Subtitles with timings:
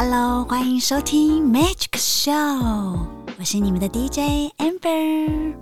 [0.00, 3.04] Hello，欢迎收听 Magic Show，
[3.36, 5.56] 我是你们的 DJ Amber。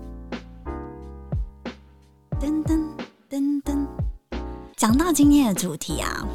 [2.39, 2.87] 噔噔
[3.31, 3.87] 噔噔，
[4.77, 6.29] 讲到今天的主题啊，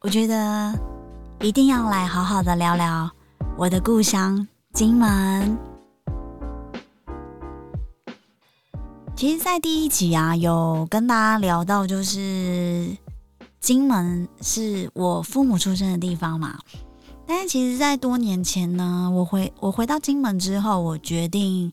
[0.00, 0.76] 我觉得
[1.42, 3.08] 一定要来好好的聊聊
[3.56, 5.56] 我的故乡金门。
[9.14, 12.96] 其实，在第一集啊，有跟大家聊到，就是
[13.60, 16.58] 金门是我父母出生的地方嘛。
[17.26, 21.72] 但是，其实，在多年前呢，我回我回到金门之后，我决定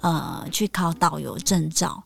[0.00, 2.02] 呃去考导游证照。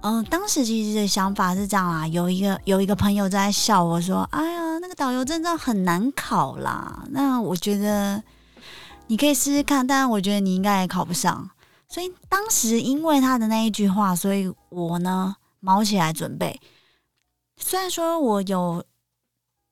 [0.00, 8.22] 嗯，当时其实的想法是这样啦，有一个有一个朋友在笑我说：“哎呀，那个导游证照很难考啦。”那我觉得
[9.08, 11.50] 你可以试试看，但我觉得你应该也考不上。
[11.88, 16.58] 所以当时因为他的那一句话，所以我呢毛起来准备。
[17.58, 18.82] 虽然说我有。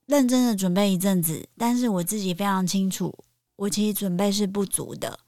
[0.09, 3.15] 认真的准备一阵子，但是我自己非常清楚，
[3.57, 5.21] 我其实准备是不足的。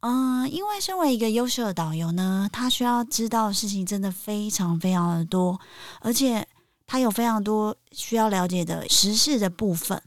[0.00, 5.58] 嗯，因为身为一个优秀的导游呢，他需要知道的事情真的非常非常的多，
[6.00, 6.46] 而且
[6.86, 10.02] 他有非常多需要了解的时事的部分。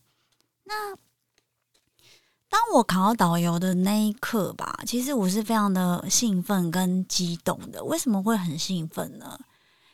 [0.66, 0.96] 那
[2.48, 7.84] 当我考导游的那一刻吧，其实我是非常的兴奋跟激动的。
[7.84, 9.40] 为什么会很兴奋呢？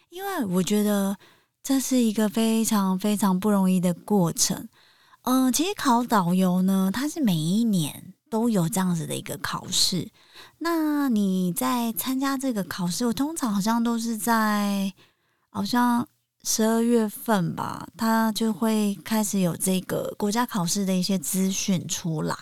[0.09, 1.15] 因为我觉得。
[1.61, 4.67] 这是一个非常非常不容易的过程。
[5.23, 10.09] 嗯，其实考导游呢，它是每一年都有这样子的一个考试。
[10.59, 14.91] 那你在参加这个考试，我通常好像都是在
[15.49, 16.07] 好像
[16.43, 22.35] 十二月份吧，它就会开始有这个国家考试的一些资讯出来。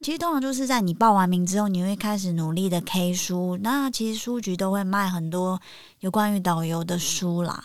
[0.00, 3.56] 其实通常就是在你报完名之后，你会开始努力的 K 书。
[3.62, 5.60] 那其实书局都会卖很多
[6.00, 7.64] 有关于导游的书啦。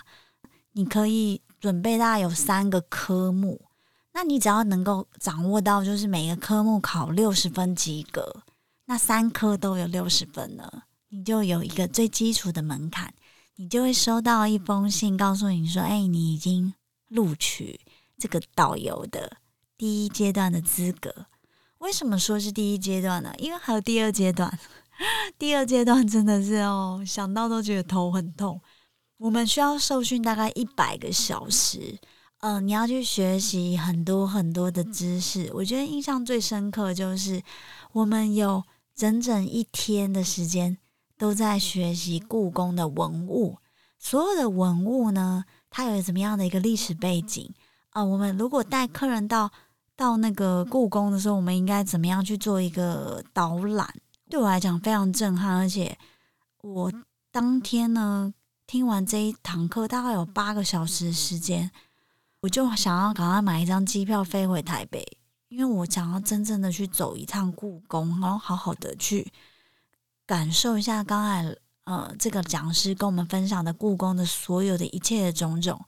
[0.73, 3.61] 你可以准备大概有三个科目，
[4.13, 8.43] 那你只要能够掌握到，就是每个科目考六十分及格，
[8.85, 13.13] 那三科都有六十分了，你就有一个最基础的门槛，
[13.55, 16.73] 你就会收到一封信，告诉你说：“哎，你已经
[17.09, 17.79] 录取
[18.17, 19.37] 这个导游的
[19.77, 21.27] 第一阶段的资格。”
[21.79, 23.33] 为什么说是第一阶段呢？
[23.37, 24.59] 因为还有第二阶段，
[25.37, 28.61] 第二阶段真的是哦，想到都觉得头很痛。
[29.21, 31.99] 我们需要受训大概一百个小时，
[32.39, 35.47] 嗯，你要去学习很多很多的知识。
[35.53, 37.39] 我觉得印象最深刻就是
[37.91, 38.63] 我们有
[38.95, 40.75] 整整一天的时间
[41.19, 43.59] 都在学习故宫的文物，
[43.99, 47.47] 所有的文物呢，它有怎么样的一个历史背景
[47.91, 48.03] 啊？
[48.03, 49.51] 我们如果带客人到
[49.95, 53.87] 到那个故宫的时候，我们应该怎么样去做一个导览？
[54.31, 55.95] 对我来讲非常震撼，而且
[56.63, 56.91] 我
[57.31, 58.33] 当天呢。
[58.71, 61.69] 听完这一堂课，大概有八个小时的时间，
[62.39, 65.05] 我就想要赶快买一张机票飞回台北，
[65.49, 69.29] 因为我想要真正的去走一趟故宫，然后好好的去
[70.25, 75.85] 感受一下刚才呃这个讲师跟我们分享的故宫的所有的一切的种种。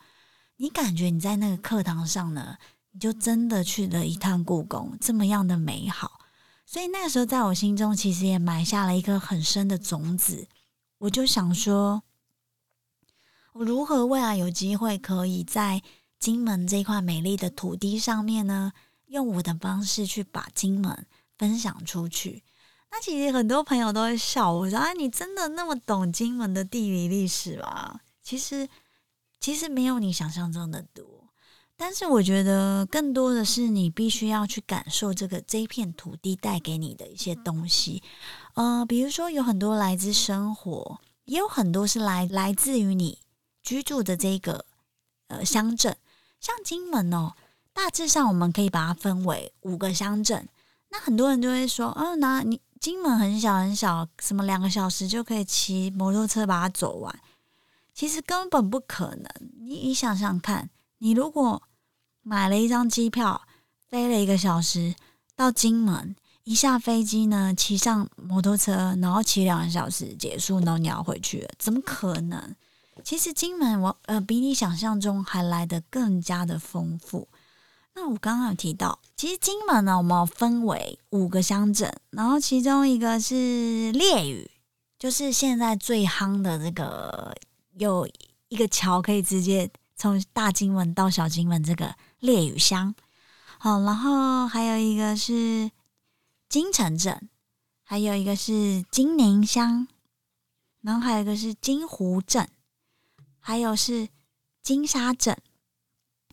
[0.57, 2.57] 你感觉你在那个课堂上呢，
[2.91, 6.19] 你就真的去了一趟故宫，这么样的美好。
[6.65, 10.49] 所以那个时候，在我心中其实也埋下了一颗很深的种子，
[10.97, 12.03] 我就想说。
[13.53, 15.81] 我如何未来有机会可以在
[16.19, 18.73] 金门这块美丽的土地上面呢？
[19.07, 21.05] 用我的方式去把金门
[21.37, 22.43] 分享出去。
[22.89, 28.67] 那其实很多朋友都会笑我说：“啊，你真的那么懂金门的地理历史吗？”其实，
[29.39, 31.05] 其实没有你想象中的多。
[31.75, 38.01] 但是我觉得更多的是你必须要去感受这个这一片土地带给你的一些东西。
[38.55, 43.19] 呃，比如说有很多来自生活，也有很多是来来自于你。
[43.63, 44.65] 居住的这个
[45.27, 45.97] 呃乡镇，
[46.39, 47.33] 像金门哦，
[47.73, 50.47] 大致上我们可以把它分为五个乡镇。
[50.89, 57.19] 那很多人就会说，哦，那你金门很小很小，什么两个小时就可以骑摩托车把它走完？
[57.93, 59.27] 其实根本不可能。
[59.59, 61.63] 你你想想看，你如果
[62.21, 63.41] 买了一张机票，
[63.87, 64.93] 飞了一个小时
[65.35, 72.55] 到金门，一下飞机呢，骑上摩托车，然后骑两个小时结束，然后你要回去了，怎么可能？
[73.03, 77.27] 其实金门我呃比你想象中还来得更加的丰富。
[77.95, 84.49] 那我刚刚有提到，其实金门呢，我们分为五个乡镇，然后其中一个是烈屿，
[84.97, 87.35] 就是现在最夯的这个
[87.73, 88.09] 有
[88.49, 92.95] 一个桥可以直接从大金门到小金门这个烈屿乡。
[93.59, 95.69] 好，然后还有一个是
[96.49, 97.29] 金城镇，
[97.83, 99.87] 还有一个是金宁乡，
[100.81, 102.49] 然后还有一个是金湖镇。
[103.45, 104.07] 还有是
[104.61, 105.37] 金沙镇，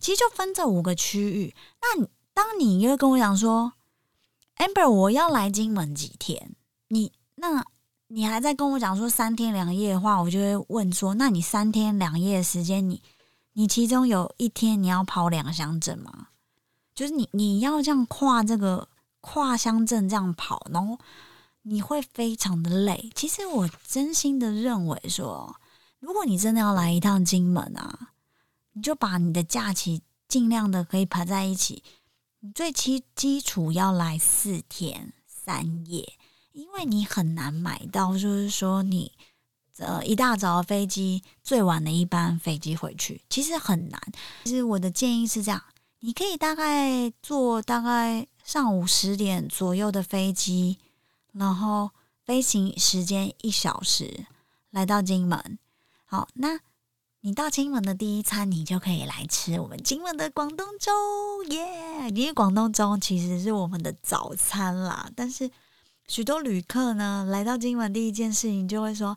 [0.00, 1.52] 其实就分这五个区域。
[1.82, 3.72] 那当你又跟我讲说
[4.58, 6.54] ，Amber，我要来金门几天？
[6.86, 7.64] 你那，
[8.06, 13.02] 你还在跟我讲说三天两夜的话，我就会问说，那你三天两夜的时间，你
[13.54, 16.28] 你其中有一天你要跑两乡镇吗？
[16.94, 18.88] 就是你你要这样跨这个
[19.20, 20.96] 跨乡镇这样跑，然后
[21.62, 23.10] 你会非常的累。
[23.16, 25.56] 其实我真心的认为说，
[26.00, 28.12] 如果你真的要来一趟金门啊，
[28.72, 31.82] 你就把你的假期尽量的可以排在一起。
[32.40, 36.14] 你最基基础要来四天三夜，
[36.52, 39.12] 因为你很难买到，就是说你
[39.76, 44.00] 呃一大早的飞机，最晚的一班飞机回去，其实很难。
[44.44, 45.62] 其实我的建议是这样，
[46.00, 50.78] 你可以大概坐大概上午十点左右的飞机，
[51.32, 51.90] 然后
[52.24, 54.24] 飞行时间一小时，
[54.70, 55.58] 来到金门。
[56.10, 56.58] 好，那。
[57.22, 60.90] 你到金门的第一餐，你就可以来吃我们金门的广东粥
[61.50, 62.08] 耶！
[62.14, 65.06] 因为广东粥其实是我们的早餐啦。
[65.14, 65.50] 但是
[66.08, 69.14] 许多旅客呢，来到金门第一件事情就会说：“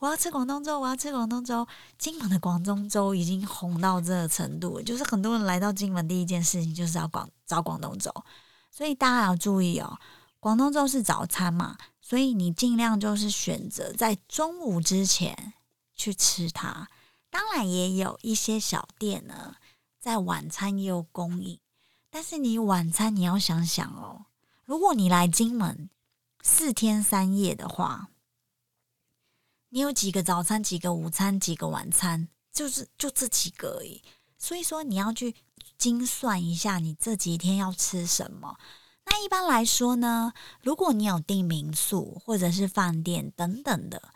[0.00, 1.66] 我要吃广东粥，我要吃广东粥。”
[1.96, 8.12] 金门的广东粥已经红到这个程度，就是很多人来到金门第一件事情就是要广找广东粥。
[8.70, 9.98] 所以大家要注意哦，
[10.38, 15.54] 广东粥是早餐嘛，所以你尽量就是选择在中午之前
[15.96, 16.88] 去吃它。
[17.28, 19.56] 当然也有一些小店呢，
[19.98, 21.58] 在晚餐也有供应，
[22.08, 24.26] 但是你晚餐你要想想哦，
[24.64, 25.90] 如果你来金门
[26.42, 28.08] 四天三夜的话，
[29.70, 34.02] 你有几个早餐、几个午餐、几个晚餐，就是就这几个而已。
[34.38, 35.34] 所以说你要去
[35.76, 38.56] 精算一下，你这几天要吃什么。
[39.04, 40.32] 那一般来说呢，
[40.62, 44.14] 如果你有订民宿或者是饭店等等的，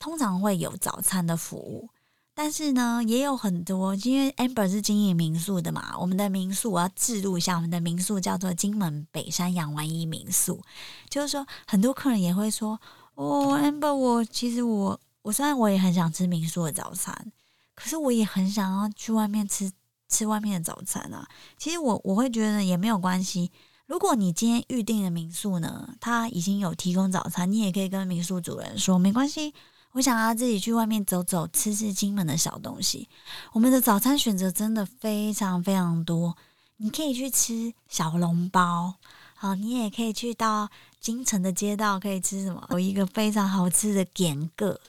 [0.00, 1.88] 通常会有早餐的服务。
[2.32, 10.62] 但是呢，也有很多，因为 Amber 是经营民宿的嘛，我们的民宿我要记录一下，我们的民宿叫做金门北山养完一民宿。
[11.10, 12.80] 就是说，很多客人也会说
[13.14, 17.30] ：“哦，Amber，我其实我我虽然我也很想吃民宿的早餐，
[17.74, 19.70] 可是我也很想要去外面吃
[20.08, 23.50] 吃外面的早餐啊。”其实我我会觉得也没有关系，
[23.86, 29.52] 如果你今天预定的民宿呢，它已经有提供早餐，你也可以跟民宿主人说没关系。
[29.92, 33.08] 我想要自己去外面走走，吃吃金门的小东西。
[33.52, 36.36] 我们的早餐选择真的非常非常多，
[36.76, 38.94] 你可以去吃小笼包，
[39.34, 40.70] 好，你也可以去到
[41.00, 42.64] 金城的街道，可以吃什么？
[42.70, 44.80] 有一个非常好吃的点个，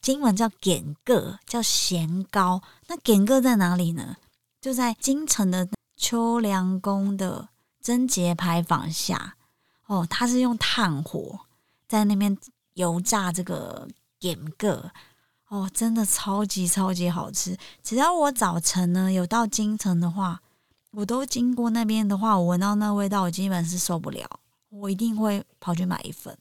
[0.00, 2.62] 金门叫点个，叫咸糕。
[2.86, 4.16] 那点个在哪里呢？
[4.60, 7.48] 就在京城的秋凉宫的
[7.80, 9.34] 贞节牌坊下。
[9.86, 11.40] 哦，它是用炭火
[11.88, 12.38] 在那边。
[12.78, 13.88] 油炸这个
[14.20, 14.90] 点个
[15.48, 17.56] 哦，真的超级超级好吃。
[17.82, 20.40] 只要我早晨呢有到京城的话，
[20.92, 26.36] 我都经过那边的话，我闻到那味道，我基本是受不了，我一定会跑去买一份。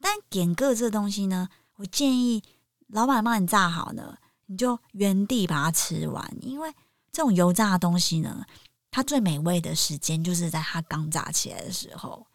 [0.00, 2.42] 但点个这东西呢，我建议
[2.86, 4.16] 老板帮你炸好呢，
[4.46, 6.72] 你就原地把它吃完，因为
[7.10, 8.44] 这种油炸的东西呢，
[8.92, 12.26] 它最美味的时间就是在它刚炸起来的时候。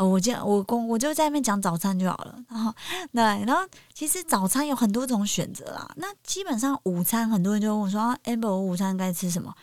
[0.00, 2.72] 哦，我就我公我就在那边讲早餐就好了，然后
[3.12, 5.92] 对，然后其实早餐有很多种选择啦。
[5.96, 9.54] 那基本上午餐很多人就问我说：“amber，我午餐该吃什么？”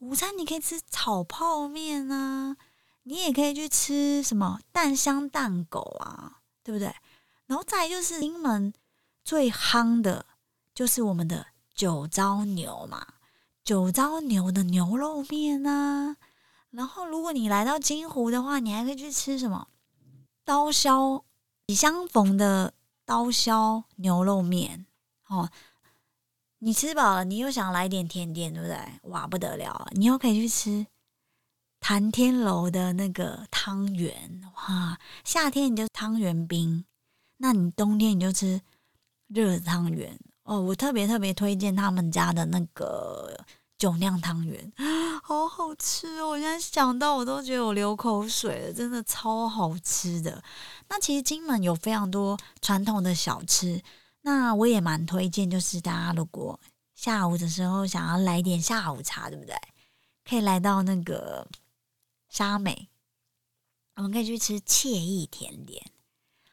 [0.00, 2.56] 午餐你可以吃炒泡面啊，
[3.04, 6.92] 你也可以去吃什么蛋香蛋狗啊，对不对？
[7.46, 8.74] 然后再就是金门
[9.22, 10.26] 最夯的，
[10.74, 11.46] 就是我们的
[11.76, 13.06] 九糟牛嘛，
[13.62, 16.16] 九糟牛的牛肉面啊。
[16.72, 19.68] 然后如果你来到金湖的话，你还可以去吃什么？
[20.46, 21.24] 刀削
[21.66, 22.72] 你相逢的
[23.04, 24.86] 刀削牛肉面
[25.26, 25.50] 哦，
[26.60, 28.78] 你吃饱了，你又想来点甜点，对不对？
[29.10, 29.88] 哇，不得了！
[29.90, 30.86] 你又可以去吃
[31.80, 34.96] 谭天楼的那个汤圆，哇！
[35.24, 36.84] 夏天你就汤圆冰，
[37.38, 38.62] 那你冬天你就吃
[39.26, 40.60] 热汤圆哦。
[40.60, 43.44] 我特别特别推荐他们家的那个。
[43.78, 44.72] 酒酿汤圆，
[45.22, 46.30] 好好吃哦！
[46.30, 50.42] 我现在想到我都觉得我流口水了，真的超好吃的。
[50.88, 53.82] 那其实金门有非常多传统的小吃，
[54.22, 56.58] 那我也蛮推荐，就是大家如果
[56.94, 59.54] 下午的时候想要来点下午茶，对不对？
[60.24, 61.46] 可以来到那个
[62.30, 62.88] 沙美，
[63.96, 65.84] 我们可以去吃惬意甜点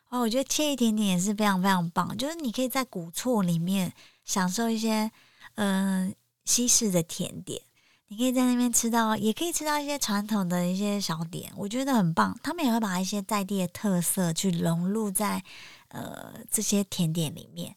[0.09, 0.19] 哦。
[0.19, 3.93] 我觉得惬意甜点也是非常非常棒，就是你可以在古厝里面
[4.25, 5.09] 享受一些，
[5.55, 6.13] 嗯。
[6.45, 7.61] 西式的甜点，
[8.07, 12.37] 你可以在那边吃到，也可以吃到一些传统的一些小点，我觉得很棒。
[12.43, 15.43] 他们也会把一些在地的特色去融入在
[15.87, 17.75] 呃这些甜点里面。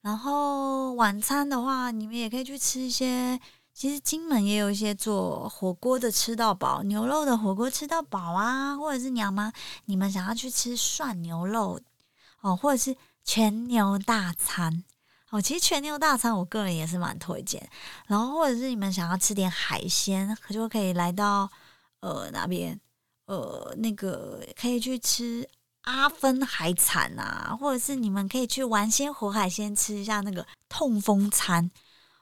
[0.00, 3.40] 然后晚餐的话，你们也可以去吃一些
[3.72, 9.52] 其实金门也有一些做火锅的吃到饱，牛肉的火锅吃到饱啊，或者是娘妈
[9.86, 11.80] 你们想要去吃涮牛肉
[12.42, 14.84] 哦，或者是全牛大餐
[15.36, 15.40] 哦。
[15.40, 17.68] 其实全牛大餐我个人也是蛮推荐。
[18.06, 21.50] 然后或者是你们想要吃点海鲜，可就可以来到
[22.00, 22.78] 呃哪边
[23.26, 25.48] 呃那个可以去吃
[25.82, 31.70] 阿芬海产啊，或者是你们可以去玩鲜活海鲜，吃一下那个痛风餐。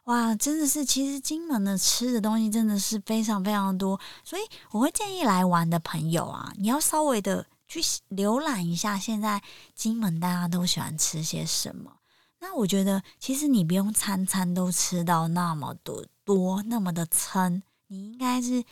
[0.06, 4.42] 哇，真的是，其实金门的吃的东西真的是非常非常多，所以
[4.72, 9.40] 我会建议来玩的朋友啊，你要稍微的去浏览一下，现在
[9.76, 12.01] 金门大家都喜欢吃些什么。
[12.42, 18.64] 那我觉得，其实你不用餐餐都吃到那么多多那么的撑，你应该是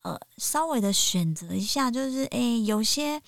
[0.00, 3.20] 呃稍微的选择一下，就是诶，有些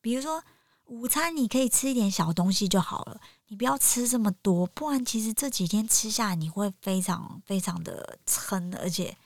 [0.00, 0.40] 比如说
[0.84, 3.20] 午餐你可以吃一点小东西就好了。
[3.48, 9.16] 你不要吃这么多，不然其实这几天吃下你会非常非常的撑，而且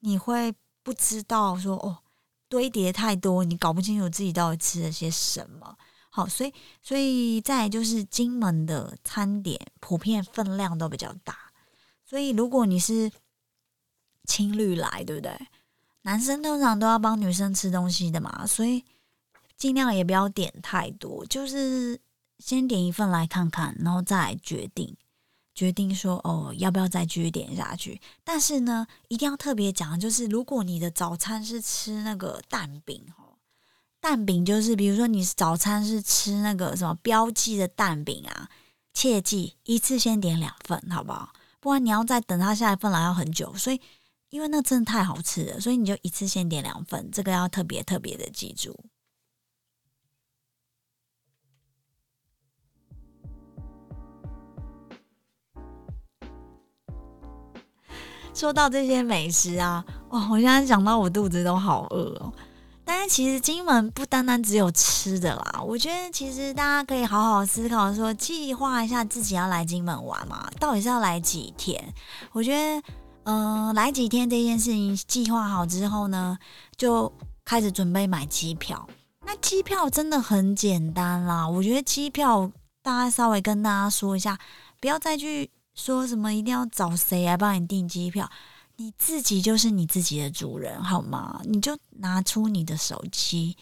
[0.00, 1.98] 你会不知道说哦
[2.48, 5.78] 堆叠太多，你搞不清楚自己到底吃了些什么。
[6.20, 11.34] 好，所以所以再就是金门的餐点普遍分量都比较大，
[12.04, 13.10] 所以如果你是
[14.24, 15.36] 情侣来，对不对？
[16.02, 18.84] 男生通常都要帮女生吃东西的嘛，所以
[19.56, 22.00] 尽量也不要点太多，就是。
[22.42, 24.96] 先点一份来看看，然后再决定
[25.54, 28.00] 决定说哦，要不要再继续点下去？
[28.24, 33.29] 但是呢，一定要特别讲，就是如果你的早餐是吃那个蛋饼哦，
[34.00, 38.48] 蛋饼就是比如说你早餐是吃那个什么标记的蛋饼啊，
[38.94, 41.32] 切记一次先点两份，好不好？
[41.60, 43.54] 不然你要再等他下一份来要很久。
[43.54, 43.80] 所以
[44.30, 48.74] 因为那真的太好吃了，所以你就一次先点两份，这个要特别特别的记住。
[58.32, 60.30] 说到这些美食啊，哇！
[60.30, 62.32] 我现在想到我肚子都好饿哦。
[63.00, 71.82] 但其实金门不单单只有吃的啦，我觉得其实大家可以好好思考，说计划一下自己要来金门玩嘛，到底是要来几天？
[72.32, 72.82] 我觉得，
[73.24, 76.36] 嗯，来几天这件事情计划好之后呢，
[76.76, 77.10] 就
[77.42, 78.86] 开始准备买机票。
[79.24, 82.52] 那机票真的很简单啦，我觉得机票
[82.82, 84.38] 大家稍微跟大家说一下，
[84.78, 85.50] 不要再去。
[85.72, 88.28] 说什么一定要找谁来帮你订机票？
[88.80, 91.42] 你自己就是你自己的主人，好吗？
[91.44, 93.54] 你就拿出你的手机，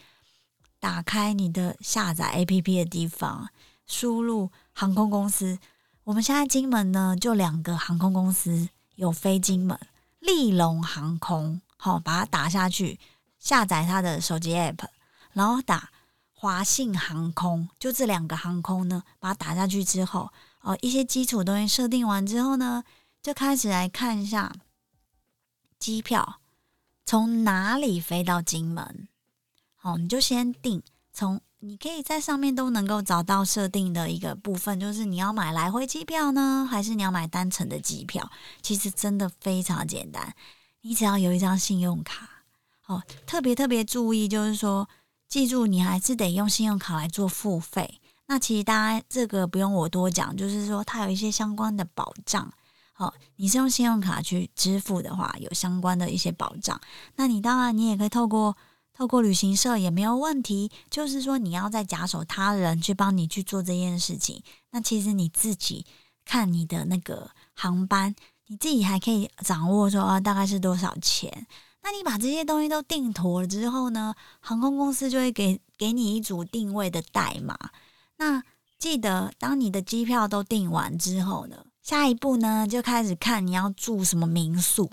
[0.78, 3.50] 打开你的下载 APP 的地方，
[3.84, 5.58] 输入航空公司。
[6.04, 9.76] 我们现在金门呢，就两个航空公司有飞金门，
[10.20, 13.00] 利龙航空，好，把它打下去，
[13.40, 14.86] 下载它的手机 App，
[15.32, 15.90] 然后打
[16.32, 20.30] 华信航空，就这两个航空呢，把它打下去之后。
[20.60, 22.84] 哦，一些基础东西设定完之后呢，
[23.20, 24.52] 就开始来看一下
[25.78, 26.40] 机票
[27.04, 29.08] 从哪里飞到金门。
[29.76, 30.82] 好，你就先定，
[31.12, 38.30] 从你可以在上面都能够找到设定的一个部分，就是你要买来回机票呢，还是你要买单程的机票？
[38.60, 40.34] 其实真的非常简单，
[40.82, 42.28] 你只要有一张信用卡。
[42.86, 44.88] 哦，特别特别注意，就是说，
[45.28, 48.00] 记住你还是得用信用卡来做付费。
[48.26, 52.52] 那其实大家这个不用我多讲，就是说它有一些相关的保障。
[53.00, 56.80] 好，你是用信用卡去支付的话，有相关的一些保障。
[57.14, 58.56] 那你当然你也可以透过
[58.92, 60.68] 透过旅行社也没有问题。
[60.90, 65.86] 就是说你要在假手他人去帮你去做这件事情，那其实你自己
[66.24, 68.12] 看你的那个航班，
[68.48, 71.46] 你自己还可以掌握说啊大概是多少钱。
[71.84, 77.56] 那你把这些东西都定妥了之后呢，航空公司就会给给你一组定位的代码。
[78.16, 78.42] 那
[78.76, 84.90] 记得，当你的机票都订完之后呢，下一步呢就开始看你要住什么民宿。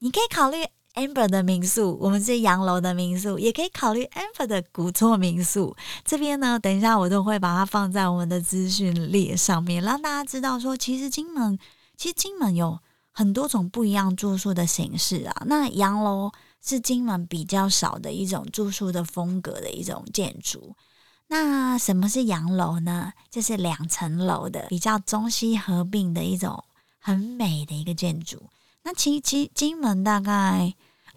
[0.00, 5.76] 你可以考虑 Amber 的民宿，我们是洋楼的民宿，也可以考虑 Amber 的古厝民宿。
[6.04, 11.56] 这边呢，等一下我都会把它放在我们的资讯列上面，让大家知道说，其实金门，
[11.96, 12.80] 其实金门有
[13.12, 15.42] 很多种不一样住宿的形式啊。
[15.46, 20.74] 那洋楼是金门比较少的一种住宿的风格的一种建筑。
[21.36, 23.12] 那什么是洋楼呢？
[23.28, 26.62] 就是两层楼的，比较中西合并的一种
[27.00, 28.40] 很美的一个建筑。
[28.84, 30.72] 那其其金门大概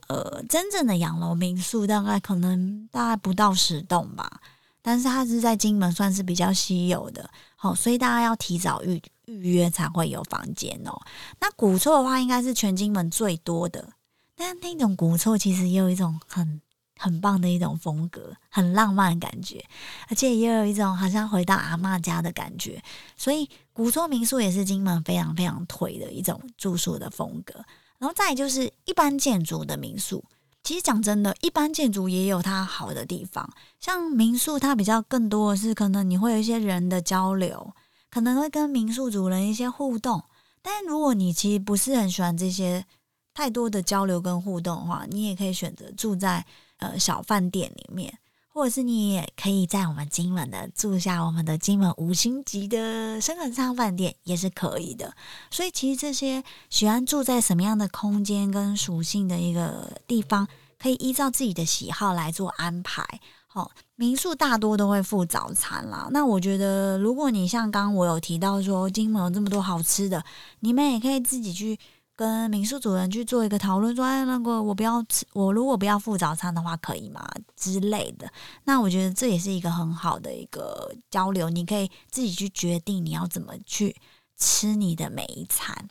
[0.08, 4.42] 呃，真正的洋楼民宿大概可能大概不到十栋吧，
[4.82, 11.00] 但是它是在金门算是比较稀有的，好，所以大家要提早预预约才会有房间哦。
[11.40, 13.88] 那古厝的话，应该是全金门最多的，
[14.36, 16.60] 但那种古厝其实有一种很。
[16.98, 19.64] 很棒的一种风格，很浪漫的感觉，
[20.10, 22.82] 而且也有一种好像回到阿妈家的感觉。
[23.16, 27.54] 所以古厝民宿也是金门非常非常推的一种住宿的风格。
[28.00, 30.24] 然后再就是一般建筑的民宿。
[30.64, 33.50] 其实讲真的，一般建筑也有它好的地方，
[33.80, 37.74] 像民宿，它比较更多的是可能你会有一些人的交流，
[38.12, 40.22] 可能会跟民宿主人一些互动。
[40.62, 42.86] 但如果你其实不是很喜欢这些
[43.34, 46.46] 太多的交流跟互动的话，你也可以选择住在
[46.78, 48.18] 呃小饭店里面。
[48.54, 55.14] 或者是你也可以在我们金门的住下我们的金门五星级的深恒昌饭店也是可以的。
[55.52, 60.48] 所以其实这些喜欢住在什么样的空间跟属性的一个地方，
[60.80, 63.06] 可以依照自己的喜好来做安排。
[63.46, 66.08] 好，民宿大多都会附早餐啦。
[66.10, 70.26] 那我觉得，如果你像刚刚我有提到说金门有这么多好吃的，
[70.62, 71.78] 你们也可以自己去。
[72.18, 77.24] 跟民宿主人去做一个讨论，说：“哎，那个我不要吃，我如果不要付早餐的话，可以吗？”
[77.56, 78.28] 之类的。
[78.64, 83.96] 那我觉得这也是一个很好的一个交流，你可以自己去决定你要怎么去
[84.36, 85.88] 吃你的每一餐。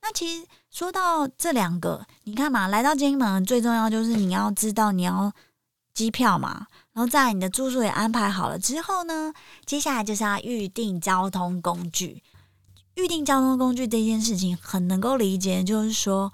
[0.00, 5.30] 那其实说到这两个，你看嘛，来到金门最重要就是你要知道你要
[5.92, 9.34] 机票嘛，然后在你的住宿也安排好了之后呢，
[9.66, 12.22] 接下来就是要预定交通工具。
[13.02, 16.32] 预定交通工具这件事情很能够理解，就是说，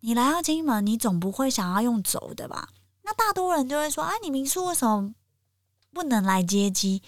[0.00, 2.68] 你来到金门，你总不会想要用走的吧？
[3.02, 5.12] 那大多人就会说：“啊，你民宿为什么
[5.92, 7.02] 不能来接机？”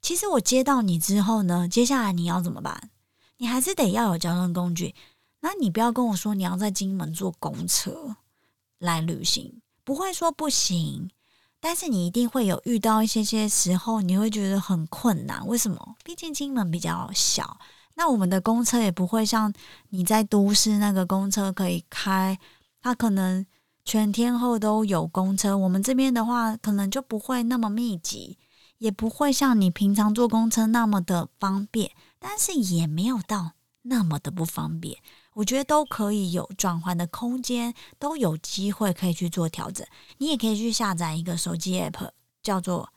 [0.00, 2.90] 其实我接到你之后呢，接下来你要怎么办？
[3.38, 4.94] 你还是得要有交通工具。
[5.40, 8.16] 那你不要跟我说你要在金门坐公车
[8.78, 11.10] 来旅行，不会说不行，
[11.60, 15.46] 但是你一定会有遇到一些些时候，你会觉得很困难。
[15.46, 15.96] 为什么？
[16.04, 17.58] 毕竟金门比较小。
[18.02, 19.52] 那我们的公车也不会像
[19.90, 22.36] 你在都市那个公车可以开，
[22.80, 23.46] 它可能
[23.84, 25.56] 全天候都有公车。
[25.56, 28.38] 我们这边的话，可能就不会那么密集，
[28.78, 34.98] 也不会像你平常坐公车那么的方便，但是也没有到那么的不方便。
[35.34, 39.86] 我觉得都可以有转换的空间，都有机会可以去做调整。
[40.18, 42.10] 你也可以去下载一个手机 app，
[42.42, 42.92] 叫做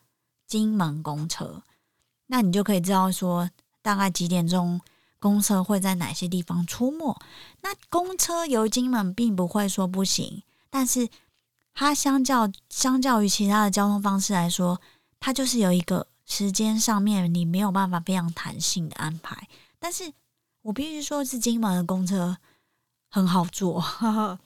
[0.48, 1.62] 金门公车，
[2.26, 3.52] 那你就可以知道说。
[3.86, 4.82] 大概几点钟
[5.26, 7.20] 公车会在哪些地方出没？
[7.62, 11.10] 那公车游金门并不会说不行，但是
[11.74, 14.80] 它相较相较于其他的交通方式来说，
[15.20, 19.48] 它就是有一个时间上面你没有办法非常弹性的安排。
[19.80, 20.14] 但是
[20.62, 22.38] 我必须说是金门的公车
[23.10, 23.84] 很好坐，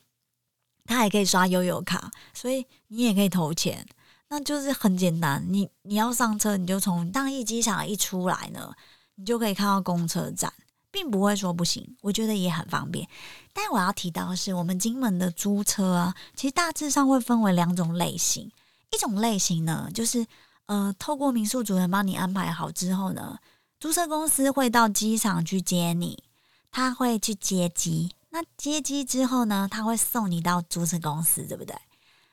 [0.87, 3.85] 它还可以刷悠游卡，所以你也可以投钱，
[4.29, 5.45] 那就是很简单。
[5.45, 8.73] 你你要上车，你就从大义机场一出来呢。
[9.15, 10.53] 你就可以看到公车站，
[10.91, 13.07] 并不会说不行，我觉得也很方便。
[13.53, 18.51] 但我要提到的是，我们金门的租车啊，其实大致上会分为两种类型。
[18.91, 20.25] 一种类型呢，就是
[20.65, 23.37] 呃，透过民宿主人帮你安排好之后呢，
[23.79, 26.23] 租车公司会到机场去接你，
[26.71, 28.15] 他会去接机。
[28.31, 31.75] 那接机之后呢，他会送你到租车公司，对不对？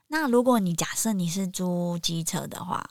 [0.09, 2.89] 那如果你假设你是租机车的话，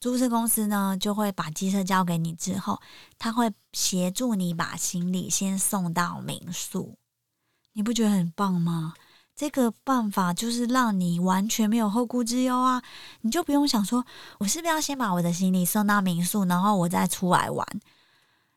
[0.00, 2.80] 租车公司呢，就会把机车交给你之后，
[3.18, 6.96] 他会协助你把行李先送到民宿。
[7.72, 8.94] 你不觉得很棒吗？
[9.34, 12.82] 这个办法就是让你完全没有后顾之忧啊！
[13.20, 14.04] 你就不用想说，
[14.38, 17.66] 我是不是要先把我的行李送到民宿，然后我再出来玩？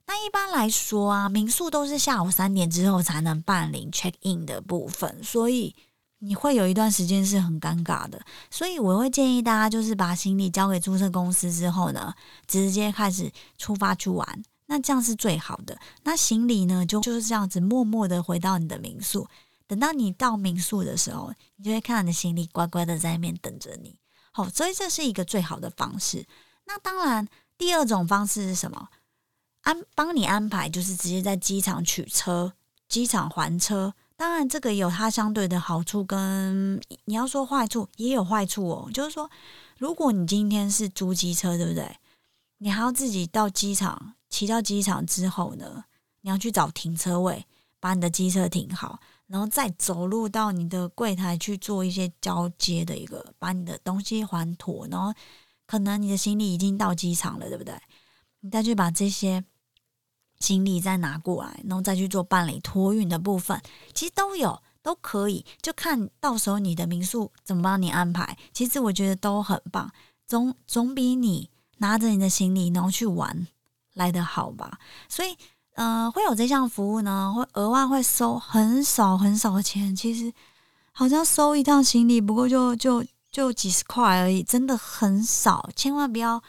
[0.07, 5.75] 那一般来说啊，民宿都是下午三点之后才能办理 check in 的部分，所以。
[6.23, 12.13] 你会有一段时间是很尴尬的，所以我会建议大家，就是把行李交给租车公司之后呢，
[12.45, 15.75] 直接开始出发去玩，那这样是最好的。
[16.03, 19.27] 那行李呢，就就是这样子默默的回到你的民宿，
[19.65, 23.97] 等到你到民宿的时候，你就会看到你的行李乖乖的在那边等着你。
[24.31, 26.23] 好，所以这是一个最好的方式。
[26.65, 28.89] 那当然，第二种方式是什么？
[29.61, 32.53] 安帮你安排，就是直接在机场取车，
[32.87, 33.95] 机场还车。
[34.21, 38.87] 当然，这个有它相对的好处，跟你要说坏处也有坏处哦。
[38.93, 39.27] 就是说，
[39.79, 41.97] 如果你今天是租机车，对不对？
[42.59, 45.85] 你还要自己到机场，骑到机场之后呢，
[46.21, 47.43] 你要去找停车位，
[47.79, 55.11] 把你的机车停好，然后再走路到你的柜台去做一些交接的一个，把你的东西还妥，然后
[55.65, 57.73] 可能你的行李已经到机场了，对不对？
[58.41, 59.43] 你再去把这些。
[60.41, 63.61] 行李再拿过来，然后再去做办理托运的部分，
[63.93, 68.35] 其实都有，都可以，就看到时候你的民宿怎么帮你安排。
[68.51, 69.91] 其实我觉得都很棒，
[70.27, 73.47] 总总比你拿着你的行李然后去玩
[73.93, 74.79] 来的好吧。
[75.07, 75.37] 所以，
[75.75, 80.33] 呃，会有这项服务呢，会额外会收很少很少的钱，其实
[80.91, 85.69] 好像收一趟行李不过就就就几十块而已，真的很少。
[85.75, 86.41] 千万不要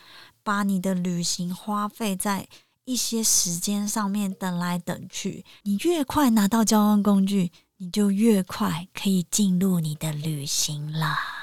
[0.43, 2.49] 把你的旅行花费在。
[2.85, 11.42] 一些时间上面等来等去，你越快拿到交通工具，你就越快可以进入你的旅行了。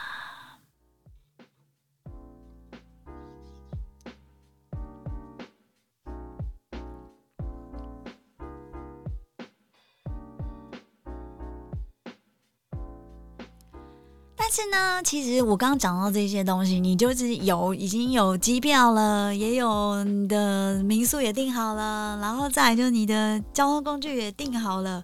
[14.50, 25.04] 但是呢，其实我刚刚讲到这些东西，你就是有已经有机票了，也有你的民宿也订好了，然后再就你的交通工具也订好了，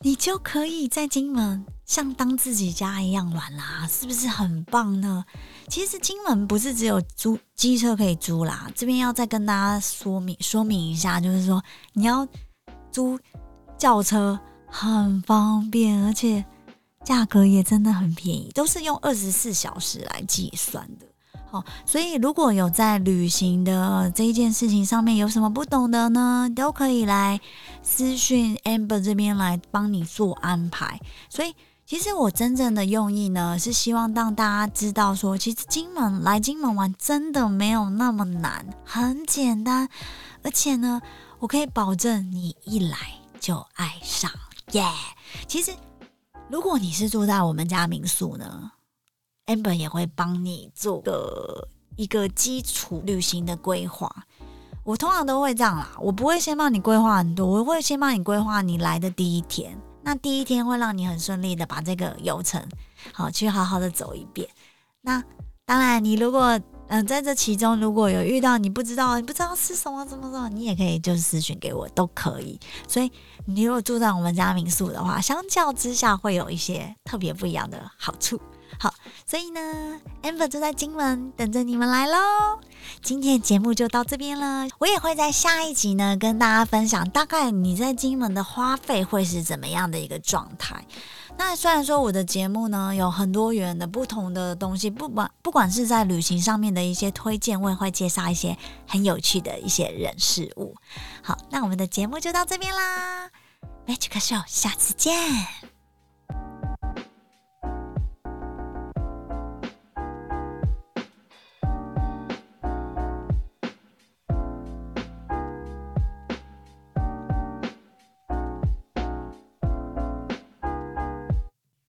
[0.00, 5.24] 你就可以在金门像当自己家一样玩啦，是不是很棒呢？
[5.68, 12.28] 其实金门不是只有租机车可以租啦，这边要再跟大家说明说明一下，就是说你要
[12.92, 13.18] 租
[13.78, 16.44] 轿车很方便，而且。
[17.04, 21.06] 价格也真的很便宜，都是用二十四小时来计算的。
[21.50, 27.40] 好，所以如果有在旅行的这一件事情上面有什么不懂的呢，都可以来
[27.82, 30.98] 私讯 Amber 这边来帮你做安排。
[31.28, 31.54] 所以，
[31.86, 39.88] 其实我真正的用意呢，是希望让大家知道说，其实金门来金门玩真的没有那么难，很简单，
[40.42, 41.00] 而且呢，
[41.38, 42.98] 我可以保证你一来
[43.38, 44.28] 就爱上
[44.72, 44.82] 耶。
[45.46, 45.72] 其实。
[46.48, 48.70] 如果你是住在我们家民宿呢
[49.46, 54.10] ，amber 也会帮你做个一个基础旅行的规划。
[54.84, 59.76] 我通常都会这样啦，我不会先帮你规划很多，我会先帮你规划你来的第一天。
[60.02, 62.62] 那第一天会让你很顺利的把这个游程
[63.12, 64.46] 好去好好的走一遍。
[65.00, 65.24] 那
[65.64, 72.58] 当然，你如果嗯，在这其中如果有遇到你不知道，你不知道是什么怎么怎么，你也可以就是私讯给我都可以。
[72.86, 73.10] 所以
[73.46, 78.40] 你如果住在我们家民宿的话，相较之下会有一些特别不一样的好处。
[78.78, 78.92] 好，
[79.24, 82.18] 所以呢，amber 就在金门等着你们来喽。
[83.00, 90.84] 今天节目就到这边了，我也会在下一集呢跟大家分享，大概你在金门的花费会是怎么样的一个状态。
[91.36, 100.74] 那虽然说我的节目呢有很多元的不同的东西，不管不管是在旅行上面的一些推荐，我也会介绍一些很有趣的一些人事物。
[101.22, 103.30] 好，那我们的节目就到这边啦
[103.86, 105.73] ，Magic Show，下次见。